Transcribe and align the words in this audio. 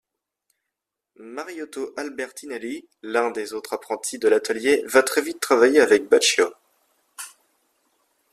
Mariotto 1.17 1.93
Albertinelli, 1.95 2.87
l'un 3.03 3.29
des 3.29 3.53
autres 3.53 3.73
apprentis 3.73 4.17
de 4.17 4.27
l'atelier, 4.27 4.81
va 4.87 5.03
très 5.03 5.21
vite 5.21 5.39
travailler 5.39 5.79
avec 5.79 6.09
Baccio. 6.09 6.51